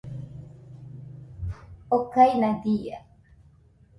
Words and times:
okaina 1.97 2.49
dia 2.63 2.97